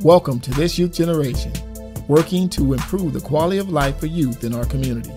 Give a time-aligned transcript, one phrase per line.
[0.00, 1.52] Welcome to This Youth Generation,
[2.08, 5.12] working to improve the quality of life for youth in our community.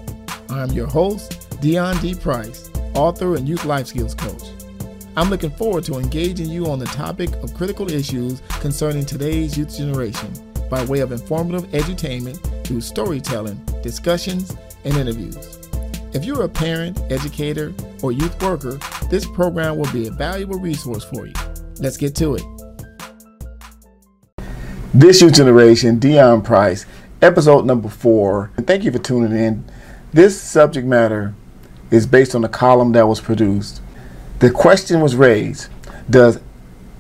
[0.49, 2.13] I'm your host, Deon D.
[2.13, 4.43] Price, author and youth life skills coach.
[5.15, 9.75] I'm looking forward to engaging you on the topic of critical issues concerning today's youth
[9.75, 10.31] generation
[10.69, 14.55] by way of informative edutainment through storytelling, discussions,
[14.85, 15.57] and interviews.
[16.13, 18.79] If you're a parent, educator, or youth worker,
[19.09, 21.33] this program will be a valuable resource for you.
[21.79, 22.43] Let's get to it.
[24.97, 26.87] This Youth Generation, Deon Price,
[27.21, 28.49] episode number four.
[28.57, 29.63] And thank you for tuning in.
[30.11, 31.35] This subject matter
[31.91, 33.79] is based on a column that was produced
[34.39, 35.69] the question was raised
[36.09, 36.39] Does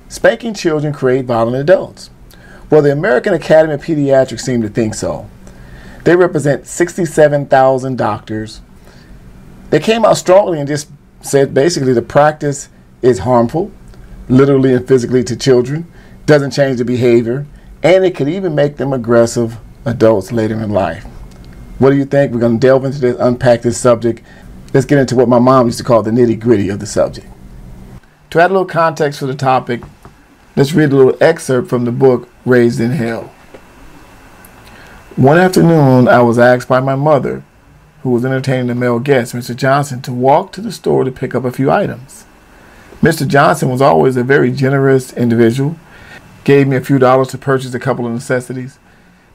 [0.09, 2.11] spanking children create violent adults?
[2.69, 5.27] Well, the American Academy of Pediatrics seem to think so.
[6.03, 8.61] They represent 67,000 doctors.
[9.71, 12.69] They came out strongly and just said basically the practice
[13.01, 13.71] is harmful,
[14.29, 15.91] literally and physically, to children,
[16.27, 17.47] doesn't change the behavior,
[17.83, 21.05] and it could even make them aggressive adults later in life.
[21.79, 22.33] What do you think?
[22.33, 24.21] We're going to delve into this, unpack this subject,
[24.73, 27.27] let's get into what my mom used to call the nitty gritty of the subject.
[28.31, 29.81] To add a little context for the topic,
[30.55, 33.33] let's read a little excerpt from the book Raised in Hell.
[35.15, 37.43] One afternoon, I was asked by my mother,
[38.03, 39.55] who was entertaining a male guest, Mr.
[39.55, 42.25] Johnson, to walk to the store to pick up a few items.
[43.01, 43.27] Mr.
[43.27, 45.77] Johnson was always a very generous individual,
[46.47, 48.79] gave me a few dollars to purchase a couple of necessities.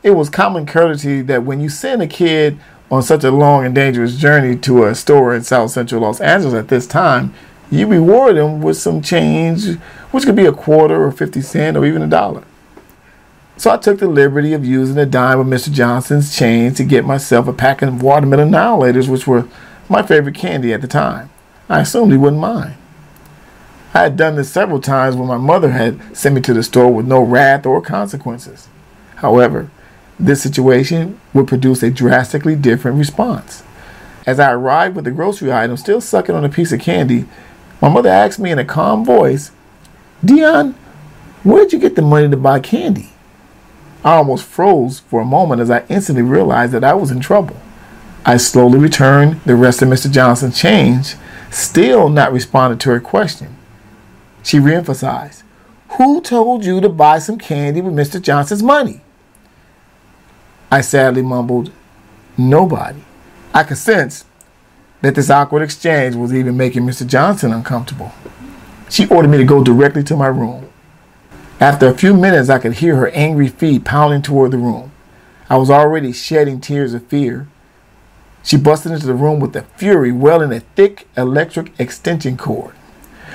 [0.03, 2.59] It was common courtesy that when you send a kid
[2.91, 6.55] on such a long and dangerous journey to a store in South Central Los Angeles
[6.55, 7.35] at this time,
[7.71, 9.77] you reward them with some change,
[10.11, 12.45] which could be a quarter or 50 cent or even a dollar.
[13.59, 15.71] So I took the liberty of using a dime of Mr.
[15.71, 19.47] Johnson's change to get myself a packet of watermelon annihilators, which were
[19.87, 21.29] my favorite candy at the time.
[21.69, 22.77] I assumed he wouldn't mind.
[23.95, 26.93] I had done this several times when my mother had sent me to the store
[26.93, 28.69] with no wrath or consequences.
[29.17, 29.71] However,
[30.19, 33.63] this situation would produce a drastically different response.
[34.27, 37.27] As I arrived with the grocery item still sucking on a piece of candy,
[37.83, 39.51] my mother asked me in a calm voice,
[40.25, 40.75] Deon,
[41.43, 43.11] where did you get the money to buy candy?
[44.05, 47.57] I almost froze for a moment as I instantly realized that I was in trouble.
[48.25, 50.11] I slowly returned the rest of Mr.
[50.11, 51.17] Johnson's change,
[51.51, 53.57] still not responding to her question.
[54.43, 55.43] She reemphasized,
[55.91, 58.21] Who told you to buy some candy with Mr.
[58.21, 59.01] Johnson's money?
[60.71, 61.71] I sadly mumbled,
[62.37, 63.05] Nobody.
[63.55, 64.25] I could sense
[65.03, 67.07] that this awkward exchange was even making Mr.
[67.07, 68.13] Johnson uncomfortable.
[68.89, 70.69] She ordered me to go directly to my room.
[71.61, 74.93] After a few minutes, I could hear her angry feet pounding toward the room.
[75.49, 77.47] I was already shedding tears of fear.
[78.43, 82.75] She busted into the room with a fury, welding a thick electric extension cord.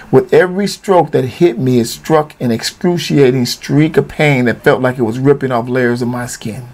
[0.09, 4.81] With every stroke that hit me, it struck an excruciating streak of pain that felt
[4.81, 6.69] like it was ripping off layers of my skin.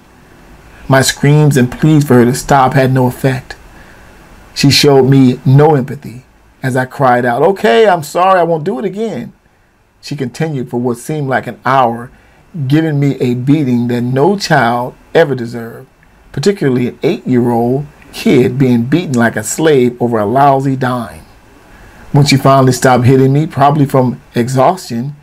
[0.88, 3.56] My screams and pleas for her to stop had no effect.
[4.54, 6.26] She showed me no empathy
[6.62, 9.34] as I cried out, Okay, I'm sorry, I won't do it again.
[10.02, 12.12] She continued for what seemed like an hour,
[12.68, 15.88] giving me a beating that no child ever deserved,
[16.32, 21.23] particularly an eight year old kid being beaten like a slave over a lousy dime.
[22.14, 25.16] When she finally stopped hitting me, probably from exhaustion,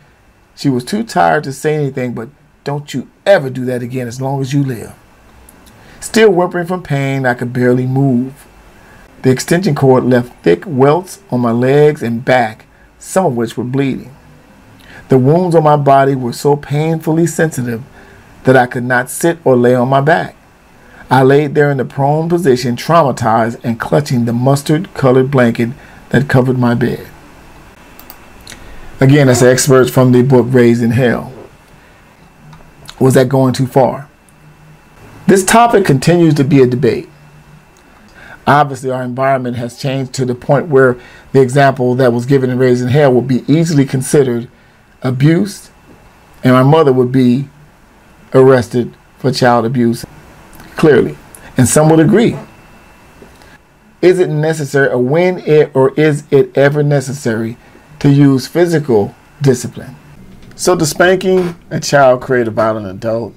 [0.57, 2.27] she was too tired to say anything but,
[2.65, 4.93] Don't you ever do that again as long as you live.
[6.01, 8.45] Still whimpering from pain, I could barely move.
[9.21, 12.65] The extension cord left thick welts on my legs and back,
[12.99, 14.13] some of which were bleeding.
[15.07, 17.83] The wounds on my body were so painfully sensitive
[18.43, 20.35] that I could not sit or lay on my back.
[21.09, 25.69] I laid there in the prone position, traumatized and clutching the mustard colored blanket
[26.11, 27.07] that covered my bed.
[28.99, 31.33] Again, that's experts from the book Raised in Hell.
[32.99, 34.07] Was that going too far?
[35.25, 37.09] This topic continues to be a debate.
[38.45, 40.99] Obviously, our environment has changed to the point where
[41.31, 44.49] the example that was given in Raised in Hell would be easily considered
[45.01, 45.71] abuse,
[46.43, 47.47] and my mother would be
[48.33, 50.05] arrested for child abuse,
[50.75, 51.17] clearly.
[51.57, 52.37] And some would agree.
[54.01, 57.57] Is it necessary, or when it, or is it ever necessary
[57.99, 59.95] to use physical discipline?
[60.55, 63.33] So, does spanking a child create a violent adult?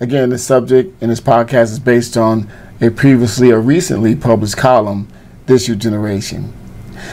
[0.00, 2.50] Again, the subject in this podcast is based on
[2.80, 5.08] a previously or recently published column,
[5.46, 6.52] This Youth Generation.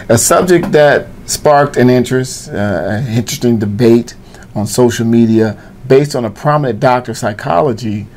[0.09, 4.15] A subject that sparked an interest, uh, an interesting debate
[4.55, 8.07] on social media based on a prominent doctor of psychology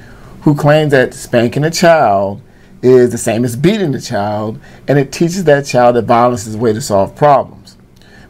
[0.43, 2.41] who claims that spanking a child
[2.85, 6.55] is the same as beating the child and it teaches that child that violence is
[6.55, 7.77] a way to solve problems.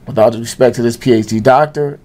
[0.07, 1.99] With all due respect to this PhD doctor,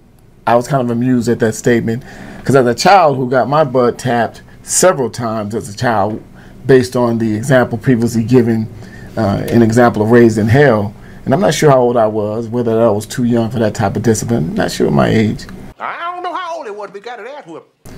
[0.46, 2.02] I was kind of amused at that statement
[2.38, 6.22] because as a child who got my butt tapped several times as a child,
[6.66, 8.68] based on the example previously given,
[9.16, 10.94] uh, an example of raised in hell,
[11.24, 13.74] and I'm not sure how old I was, whether I was too young for that
[13.74, 14.54] type of discipline.
[14.54, 15.46] Not sure my age.
[15.78, 17.90] I don't know how old it was, but got it ass whipped.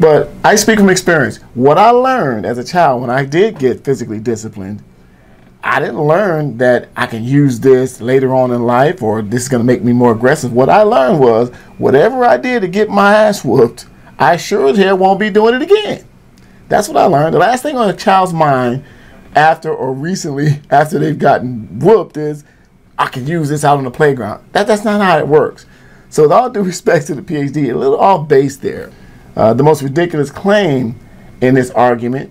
[0.00, 1.36] But I speak from experience.
[1.52, 4.82] What I learned as a child when I did get physically disciplined,
[5.62, 9.48] I didn't learn that I can use this later on in life or this is
[9.50, 10.54] going to make me more aggressive.
[10.54, 13.84] What I learned was whatever I did to get my ass whooped,
[14.18, 16.06] I sure as hell won't be doing it again.
[16.70, 17.34] That's what I learned.
[17.34, 18.84] The last thing on a child's mind
[19.36, 22.42] after or recently after they've gotten whooped is
[22.98, 24.48] I can use this out on the playground.
[24.52, 25.66] That, that's not how it works.
[26.08, 28.90] So with all due respect to the PhD, a little off base there.
[29.40, 30.94] Uh, the most ridiculous claim
[31.40, 32.30] in this argument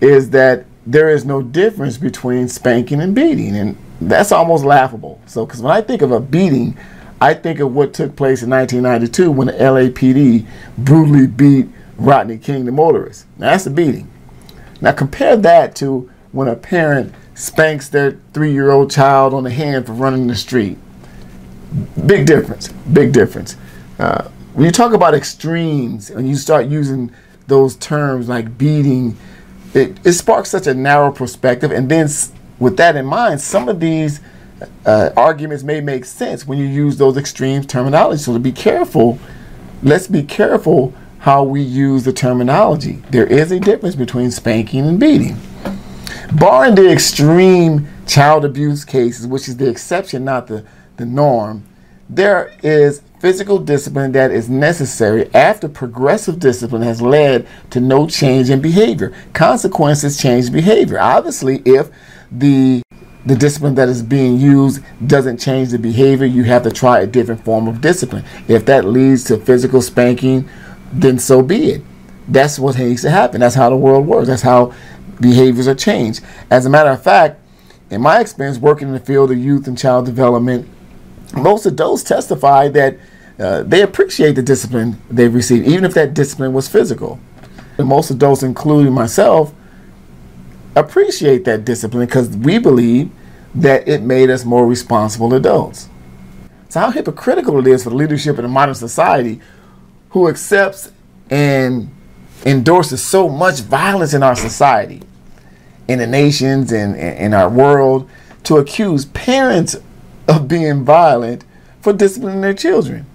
[0.00, 5.20] is that there is no difference between spanking and beating, and that's almost laughable.
[5.26, 6.74] So, because when I think of a beating,
[7.20, 10.46] I think of what took place in 1992 when the LAPD
[10.78, 11.68] brutally beat
[11.98, 13.26] Rodney King, the motorist.
[13.36, 14.10] Now, that's a beating.
[14.80, 19.50] Now, compare that to when a parent spanks their three year old child on the
[19.50, 20.78] hand for running the street.
[22.06, 22.68] Big difference.
[22.94, 23.58] Big difference.
[23.98, 27.12] Uh, when you talk about extremes and you start using
[27.46, 29.14] those terms like beating,
[29.74, 31.70] it, it sparks such a narrow perspective.
[31.70, 32.08] And then,
[32.58, 34.20] with that in mind, some of these
[34.86, 38.22] uh, arguments may make sense when you use those extreme terminology.
[38.22, 39.18] So, to be careful,
[39.82, 43.02] let's be careful how we use the terminology.
[43.10, 45.36] There is a difference between spanking and beating.
[46.32, 50.64] Barring the extreme child abuse cases, which is the exception, not the,
[50.96, 51.62] the norm,
[52.08, 58.50] there is physical discipline that is necessary after progressive discipline has led to no change
[58.50, 59.12] in behavior.
[59.32, 61.00] Consequences change behavior.
[61.00, 61.90] Obviously, if
[62.30, 62.80] the
[63.24, 67.06] the discipline that is being used doesn't change the behavior, you have to try a
[67.08, 68.24] different form of discipline.
[68.46, 70.48] If that leads to physical spanking,
[70.92, 71.82] then so be it.
[72.28, 73.40] That's what needs to happen.
[73.40, 74.28] That's how the world works.
[74.28, 74.72] That's how
[75.20, 76.22] behaviors are changed.
[76.48, 77.40] As a matter of fact,
[77.90, 80.68] in my experience working in the field of youth and child development,
[81.34, 82.96] most adults testify that
[83.38, 87.20] uh, they appreciate the discipline they've received, even if that discipline was physical.
[87.78, 89.52] And most adults, including myself,
[90.74, 93.10] appreciate that discipline because we believe
[93.54, 95.88] that it made us more responsible adults.
[96.68, 99.40] So, how hypocritical it is for the leadership in a modern society
[100.10, 100.90] who accepts
[101.30, 101.90] and
[102.44, 105.02] endorses so much violence in our society,
[105.88, 108.08] in the nations, and in our world,
[108.44, 109.76] to accuse parents
[110.28, 111.44] of being violent
[111.80, 113.06] for disciplining their children.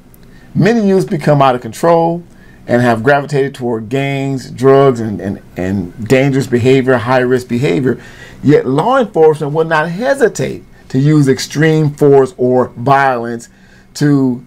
[0.53, 2.23] Many youths become out of control
[2.67, 8.01] and have gravitated toward gangs, drugs, and, and, and dangerous behavior, high risk behavior.
[8.43, 13.49] Yet law enforcement will not hesitate to use extreme force or violence
[13.95, 14.45] to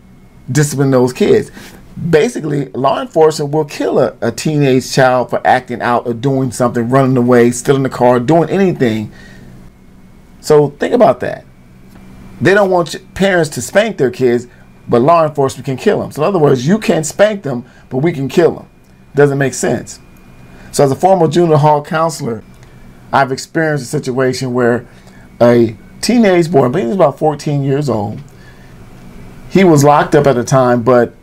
[0.51, 1.51] discipline those kids.
[2.11, 6.89] Basically, law enforcement will kill a, a teenage child for acting out or doing something,
[6.89, 9.11] running away, stealing a car, doing anything.
[10.41, 11.47] So think about that.
[12.41, 14.49] They don't want parents to spank their kids,
[14.89, 16.11] but law enforcement can kill them.
[16.11, 18.69] So in other words, you can't spank them, but we can kill them.
[19.15, 20.01] Doesn't make sense.
[20.73, 22.43] So as a former junior hall counselor,
[23.13, 24.87] I've experienced a situation where
[25.41, 28.21] a teenage boy, I believe he was about 14 years old,
[29.51, 31.15] he was locked up at the time, but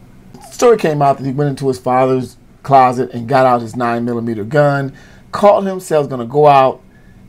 [0.51, 4.05] story came out that he went into his father's closet and got out his nine
[4.05, 4.93] millimeter gun,
[5.31, 6.81] called himself going to go out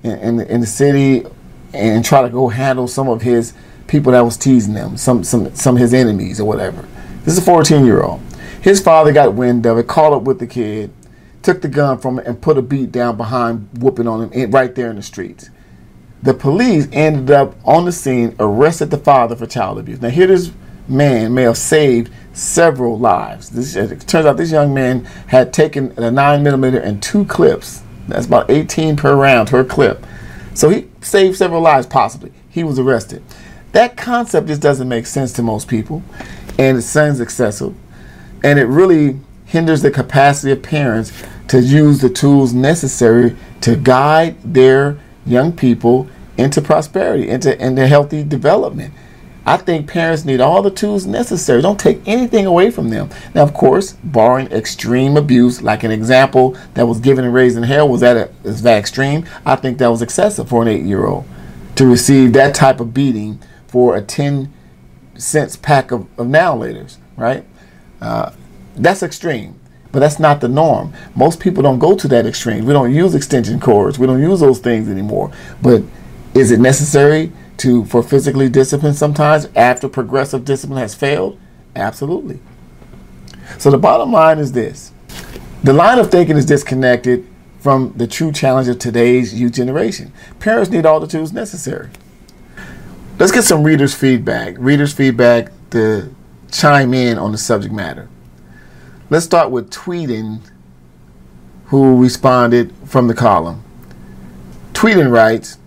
[0.03, 1.25] in, in, in the city
[1.73, 3.55] and try to go handle some of his
[3.93, 6.89] people that was teasing them, some some some of his enemies or whatever.
[7.25, 8.23] This is a 14 year old.
[8.63, 10.91] His father got wind of it, called up with the kid,
[11.43, 14.75] took the gun from him, and put a beat down behind whooping on him right
[14.75, 15.51] there in the streets.
[16.23, 20.01] The police ended up on the scene, arrested the father for child abuse.
[20.01, 20.53] Now here this
[20.89, 23.51] man may have saved several lives.
[23.51, 27.83] This, it turns out this young man had taken a nine millimeter and two clips.
[28.09, 30.07] That's about 18 per round per clip.
[30.55, 32.33] So he saved several lives, possibly.
[32.49, 33.23] He was arrested.
[33.73, 36.02] That concept just doesn't make sense to most people,
[36.59, 37.75] and it sounds excessive,
[38.45, 41.12] and it really hinders the capacity of parents
[41.49, 48.25] to use the tools necessary to guide their young people into prosperity, into, into healthy
[48.25, 48.95] development.
[49.45, 51.61] I think parents need all the tools necessary.
[51.62, 53.11] Don't take anything away from them.
[53.35, 57.64] Now, of course, barring extreme abuse, like an example that was given and raised in
[57.64, 59.26] hell, was that a, is that extreme?
[59.45, 61.25] I think that was excessive for an eight-year-old
[61.75, 63.41] to receive that type of beating
[63.73, 64.52] for a 10
[65.17, 67.43] cents pack of, of now laters, right?
[68.02, 68.31] Uh,
[68.76, 69.59] that's extreme,
[69.93, 70.93] but that's not the norm.
[71.17, 72.67] Most people don't go to that extreme.
[72.67, 73.99] We don't use extension cords.
[73.99, 75.33] We don't use those things anymore.
[75.62, 75.83] But
[76.35, 81.41] is it necessary to for physically discipline sometimes after progressive discipline has failed?
[81.75, 82.41] Absolutely.
[83.57, 84.93] So the bottom line is this
[85.64, 87.26] the line of thinking is disconnected
[87.59, 90.12] from the true challenge of today's youth generation.
[90.41, 91.88] Parents need all the tools necessary.
[93.23, 94.57] Let's get some readers' feedback.
[94.59, 96.12] Readers' feedback to
[96.50, 98.09] chime in on the subject matter.
[99.11, 100.41] Let's start with Tweeting,
[101.67, 103.62] who responded from the column.
[104.73, 105.59] Tweeting writes,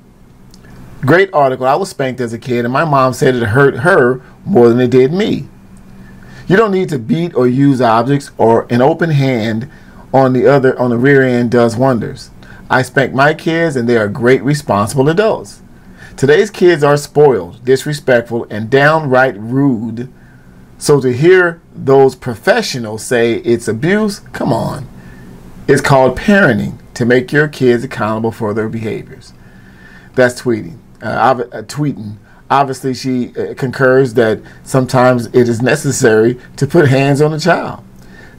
[1.05, 1.65] Great article.
[1.65, 4.81] I was spanked as a kid, and my mom said it hurt her more than
[4.81, 5.47] it did me.
[6.49, 9.71] You don't need to beat or use objects, or an open hand
[10.13, 12.31] on the other on the rear end does wonders.
[12.69, 15.61] I spank my kids, and they are great, responsible adults.
[16.17, 20.11] Today's kids are spoiled, disrespectful, and downright rude.
[20.77, 24.87] So to hear those professionals say it's abuse, come on.
[25.67, 29.33] It's called parenting to make your kids accountable for their behaviors.
[30.13, 30.77] That's tweeting.
[31.01, 32.15] Uh, uh, tweeting.
[32.49, 37.84] Obviously, she uh, concurs that sometimes it is necessary to put hands on a child.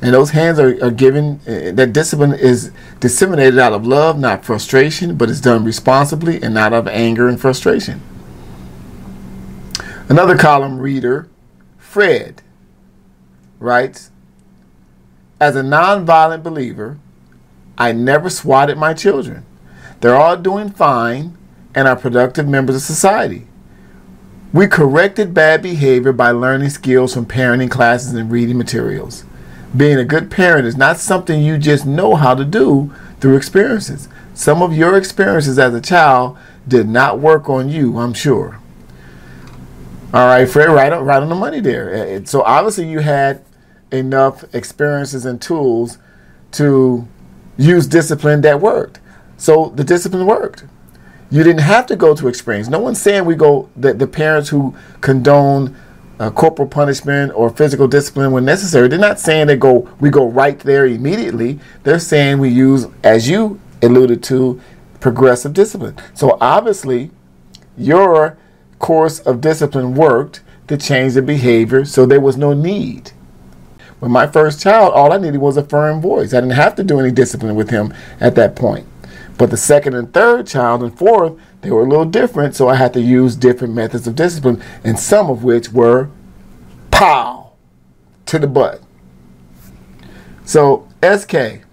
[0.06, 2.70] And those hands are, are given, uh, that discipline is
[3.00, 7.26] disseminated out of love, not frustration, but it's done responsibly and not out of anger
[7.26, 8.00] and frustration.
[10.08, 11.28] Another column reader,
[11.76, 12.40] Fred,
[13.58, 14.12] writes
[15.40, 17.00] As a nonviolent believer,
[17.76, 19.44] I never swatted my children.
[20.00, 21.36] They're all doing fine
[21.74, 23.48] and are productive members of society.
[24.52, 29.24] We corrected bad behavior by learning skills from parenting classes and reading materials.
[29.74, 34.08] Being a good parent is not something you just know how to do through experiences.
[34.34, 36.36] Some of your experiences as a child
[36.68, 38.60] did not work on you, I'm sure.
[40.14, 42.24] All right, Fred, right on, right on the money there.
[42.26, 43.44] So obviously you had
[43.90, 45.98] enough experiences and tools
[46.52, 47.06] to
[47.56, 49.00] use discipline that worked.
[49.36, 50.64] So the discipline worked.
[51.30, 52.68] You didn't have to go to experience.
[52.68, 55.76] No one's saying we go that the parents who condone
[56.18, 58.88] uh, corporal punishment or physical discipline when necessary.
[58.88, 61.58] They're not saying they go we go right there immediately.
[61.82, 64.60] They're saying we use, as you alluded to,
[65.00, 65.96] progressive discipline.
[66.14, 67.10] So obviously,
[67.76, 68.38] your
[68.78, 73.12] course of discipline worked to change the behavior, so there was no need.
[74.00, 76.34] With my first child, all I needed was a firm voice.
[76.34, 78.86] I didn't have to do any discipline with him at that point.
[79.38, 82.76] But the second and third child and fourth, they were a little different, so I
[82.76, 86.08] had to use different methods of discipline, and some of which were
[86.92, 87.50] pow
[88.26, 88.80] to the butt.
[90.44, 91.64] So SK,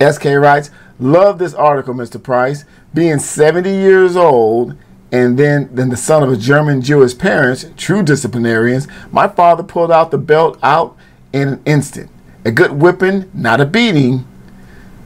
[0.00, 2.20] SK writes, love this article, Mr.
[2.20, 2.64] Price.
[2.92, 4.76] Being 70 years old
[5.12, 9.92] and then, then the son of a German Jewish parents, true disciplinarians, my father pulled
[9.92, 10.96] out the belt out
[11.32, 12.10] in an instant.
[12.44, 14.26] A good whipping, not a beating.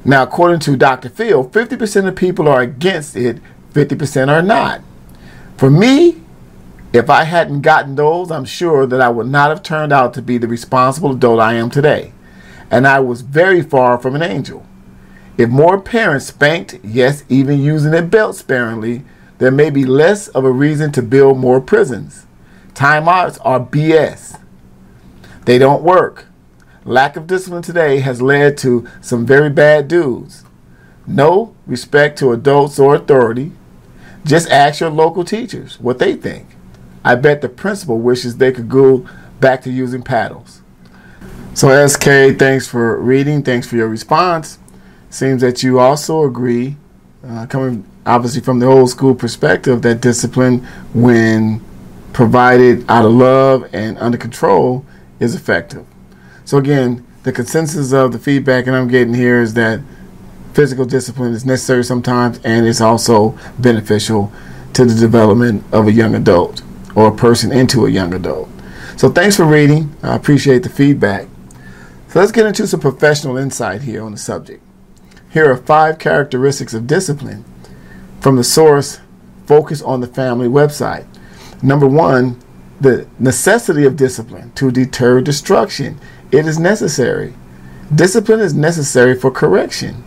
[0.04, 1.11] Now, according to Dr.
[1.11, 3.38] Phil, 50% of people are against it,
[3.73, 4.80] 50% are not.
[5.57, 6.23] For me,
[6.92, 10.23] if I hadn't gotten those, I'm sure that I would not have turned out to
[10.23, 12.12] be the responsible adult I am today.
[12.71, 14.66] And I was very far from an angel.
[15.37, 19.04] If more parents spanked, yes, even using a belt sparingly,
[19.38, 22.26] there may be less of a reason to build more prisons.
[22.75, 24.40] Timeouts are BS.
[25.45, 26.26] They don't work.
[26.85, 30.45] Lack of discipline today has led to some very bad dudes.
[31.07, 33.53] No respect to adults or authority.
[34.25, 36.49] Just ask your local teachers what they think.
[37.05, 39.07] I bet the principal wishes they could go
[39.41, 40.63] back to using paddles.
[41.55, 43.43] So, SK, thanks for reading.
[43.43, 44.59] Thanks for your response.
[45.11, 46.77] Seems that you also agree,
[47.27, 50.61] uh, coming obviously from the old school perspective, that discipline,
[50.95, 51.61] when
[52.13, 54.85] provided out of love and under control,
[55.19, 55.85] is effective.
[56.50, 59.78] So again, the consensus of the feedback and I'm getting here is that
[60.52, 64.33] physical discipline is necessary sometimes and it's also beneficial
[64.73, 66.62] to the development of a young adult
[66.97, 68.49] or a person into a young adult.
[68.97, 69.95] So thanks for reading.
[70.02, 71.28] I appreciate the feedback.
[72.09, 74.61] So let's get into some professional insight here on the subject.
[75.33, 77.45] Here are five characteristics of discipline
[78.21, 78.99] from the source
[79.47, 81.07] Focus on the Family website.
[81.62, 82.40] Number one,
[82.80, 86.00] the necessity of discipline to deter destruction
[86.33, 87.35] it is necessary.
[87.95, 90.05] Discipline is necessary for correction.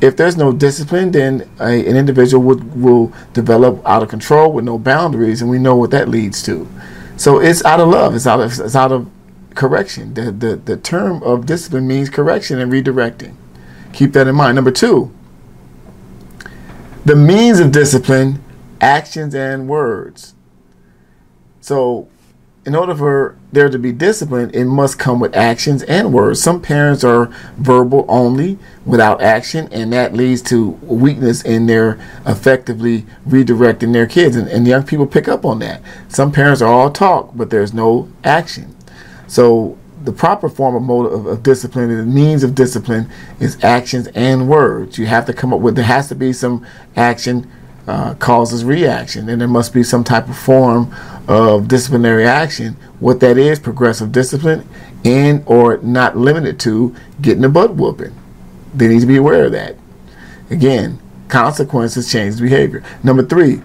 [0.00, 4.64] If there's no discipline, then a, an individual would, will develop out of control with
[4.64, 6.68] no boundaries, and we know what that leads to.
[7.16, 8.14] So it's out of love.
[8.14, 9.08] It's out of it's out of
[9.54, 10.14] correction.
[10.14, 13.36] The, the, the term of discipline means correction and redirecting.
[13.92, 14.56] Keep that in mind.
[14.56, 15.14] Number two,
[17.04, 18.42] the means of discipline,
[18.80, 20.34] actions and words.
[21.60, 22.08] So
[22.64, 26.40] in order for there to be discipline, it must come with actions and words.
[26.40, 27.26] Some parents are
[27.56, 34.36] verbal only without action, and that leads to weakness in their effectively redirecting their kids.
[34.36, 35.82] And, and young people pick up on that.
[36.08, 38.76] Some parents are all talk, but there's no action.
[39.26, 44.06] So the proper form of mode of, of discipline the means of discipline is actions
[44.14, 44.98] and words.
[44.98, 46.64] You have to come up with there has to be some
[46.94, 47.50] action
[47.86, 50.94] uh, causes reaction, and there must be some type of form
[51.28, 52.76] of disciplinary action.
[53.00, 54.68] What that is, progressive discipline,
[55.04, 58.14] and or not limited to getting a butt whooping.
[58.74, 59.76] They need to be aware of that.
[60.50, 62.84] Again, consequences change behavior.
[63.02, 63.62] Number three,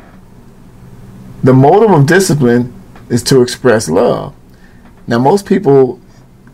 [1.43, 2.73] the motive of discipline
[3.09, 4.33] is to express love.
[5.05, 6.01] Now, most people,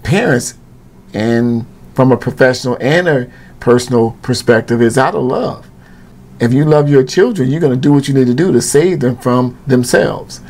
[0.03, 0.55] parents,
[1.13, 5.69] and from a professional and a personal perspective, is out of love.
[6.39, 8.61] If you love your children, you're going to do what you need to do to
[8.61, 10.41] save them from themselves.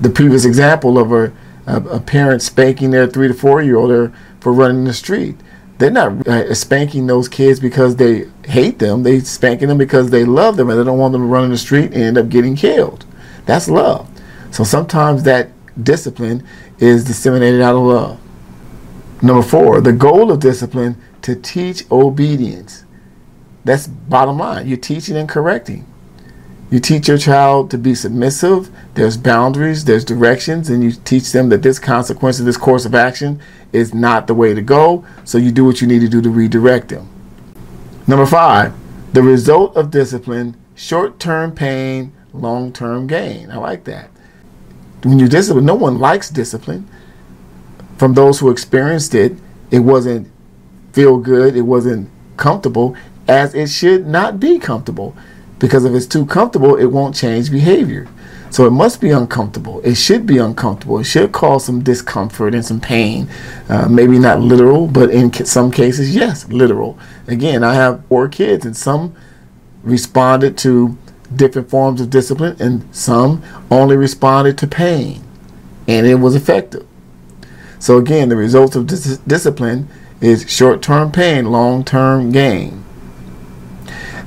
[0.00, 1.32] The previous example of a,
[1.66, 5.36] a, a parent spanking their three to four year old for running the street.
[5.78, 9.04] They're not uh, spanking those kids because they hate them.
[9.04, 11.50] They spanking them because they love them and they don't want them to run in
[11.50, 13.06] the street and end up getting killed.
[13.46, 14.08] That's love.
[14.50, 15.50] So sometimes that
[15.82, 16.44] discipline
[16.78, 18.20] is disseminated out of love.
[19.22, 22.84] Number four, the goal of discipline to teach obedience.
[23.68, 24.66] That's bottom line.
[24.66, 25.84] You're teaching and correcting.
[26.70, 28.70] You teach your child to be submissive.
[28.94, 32.94] There's boundaries, there's directions, and you teach them that this consequence of this course of
[32.94, 35.04] action is not the way to go.
[35.26, 37.10] So you do what you need to do to redirect them.
[38.06, 38.72] Number five,
[39.12, 43.50] the result of discipline short term pain, long term gain.
[43.50, 44.08] I like that.
[45.02, 46.88] When you discipline, no one likes discipline.
[47.98, 49.36] From those who experienced it,
[49.70, 50.30] it wasn't
[50.94, 52.08] feel good, it wasn't
[52.38, 52.96] comfortable,
[53.28, 55.14] as it should not be comfortable.
[55.58, 58.08] Because if it's too comfortable, it won't change behavior.
[58.50, 59.80] So it must be uncomfortable.
[59.82, 60.98] It should be uncomfortable.
[61.00, 63.28] It should cause some discomfort and some pain.
[63.68, 66.98] Uh, maybe not literal, but in some cases, yes, literal.
[67.26, 69.14] Again, I have four kids, and some
[69.82, 70.96] responded to
[71.34, 75.22] different forms of discipline, and some only responded to pain,
[75.86, 76.86] and it was effective.
[77.78, 79.88] So again, the results of dis- discipline
[80.20, 82.84] is short-term pain, long-term gain.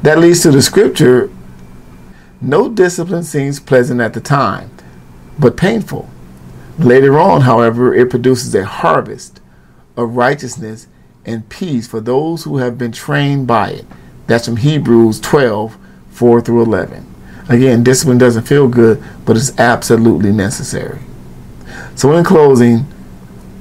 [0.01, 1.29] That leads to the scripture
[2.43, 4.71] no discipline seems pleasant at the time,
[5.37, 6.09] but painful.
[6.79, 9.39] Later on, however, it produces a harvest
[9.95, 10.87] of righteousness
[11.23, 13.85] and peace for those who have been trained by it.
[14.25, 15.77] That's from Hebrews 12
[16.09, 17.05] 4 through 11.
[17.47, 20.99] Again, discipline doesn't feel good, but it's absolutely necessary.
[21.95, 22.85] So, in closing,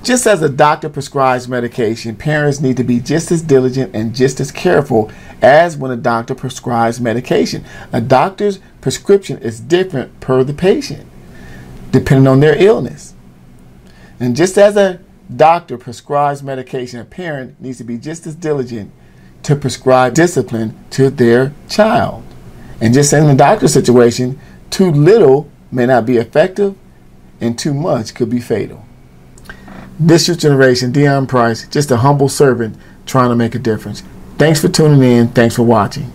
[0.02, 4.40] just as a doctor prescribes medication, parents need to be just as diligent and just
[4.40, 5.10] as careful
[5.42, 7.64] as when a doctor prescribes medication.
[7.92, 11.06] A doctor's prescription is different per the patient,
[11.90, 13.14] depending on their illness.
[14.18, 15.00] And just as a
[15.34, 18.92] doctor prescribes medication, a parent needs to be just as diligent
[19.42, 22.24] to prescribe discipline to their child.
[22.80, 26.74] And just in the doctor situation, too little may not be effective,
[27.40, 28.84] and too much could be fatal.
[30.02, 34.02] This Youth Generation, Deon Price, just a humble servant trying to make a difference.
[34.38, 35.28] Thanks for tuning in.
[35.28, 36.10] Thanks for watching.